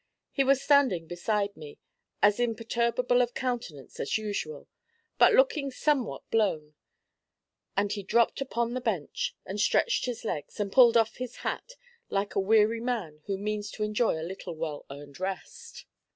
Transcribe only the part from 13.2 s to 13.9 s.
who means to